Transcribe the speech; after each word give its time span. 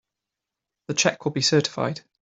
The 0.87 0.95
check 0.95 1.25
will 1.25 1.31
be 1.31 1.41
certified. 1.43 2.01